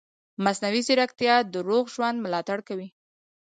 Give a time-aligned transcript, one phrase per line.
[0.43, 2.87] مصنوعي ځیرکتیا د روغ ژوند ملاتړ کوي.